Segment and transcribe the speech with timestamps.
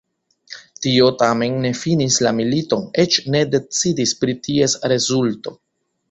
[0.83, 5.55] Tio tamen ne finis la militon, eĉ ne decidis pri ties rezulto.